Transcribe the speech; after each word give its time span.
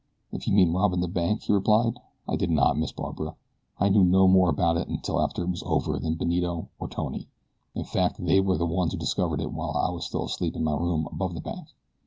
"If 0.31 0.47
you 0.47 0.53
mean 0.55 0.73
robbing 0.73 1.01
the 1.01 1.07
bank," 1.07 1.43
he 1.43 1.53
replied; 1.53 1.99
"I 2.27 2.35
did 2.35 2.49
not, 2.49 2.75
Miss 2.75 2.91
Barbara. 2.91 3.35
I 3.79 3.89
knew 3.89 4.03
no 4.03 4.27
more 4.27 4.49
about 4.49 4.77
it 4.77 4.87
until 4.87 5.21
after 5.21 5.43
it 5.43 5.51
was 5.51 5.61
over 5.63 5.99
than 5.99 6.15
Benito 6.15 6.69
or 6.79 6.87
Tony 6.89 7.27
in 7.75 7.83
fact 7.83 8.15
they 8.17 8.41
were 8.41 8.57
the 8.57 8.65
ones 8.65 8.93
who 8.93 8.97
discovered 8.97 9.41
it 9.41 9.53
while 9.53 9.77
I 9.77 9.91
was 9.91 10.03
still 10.07 10.25
asleep 10.25 10.55
in 10.55 10.63
my 10.63 10.73
room 10.75 11.07
above 11.11 11.35
the 11.35 11.39
bank." 11.41 11.67